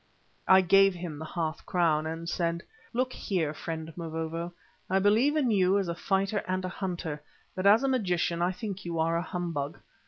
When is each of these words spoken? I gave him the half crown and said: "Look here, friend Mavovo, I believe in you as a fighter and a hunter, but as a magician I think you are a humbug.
I 0.47 0.61
gave 0.61 0.95
him 0.95 1.19
the 1.19 1.25
half 1.25 1.63
crown 1.63 2.07
and 2.07 2.27
said: 2.27 2.63
"Look 2.91 3.13
here, 3.13 3.53
friend 3.53 3.93
Mavovo, 3.95 4.51
I 4.89 4.97
believe 4.97 5.35
in 5.35 5.51
you 5.51 5.77
as 5.77 5.87
a 5.87 5.93
fighter 5.93 6.43
and 6.47 6.65
a 6.65 6.69
hunter, 6.69 7.21
but 7.53 7.67
as 7.67 7.83
a 7.83 7.87
magician 7.87 8.41
I 8.41 8.51
think 8.51 8.83
you 8.83 8.97
are 8.97 9.15
a 9.15 9.21
humbug. 9.21 9.77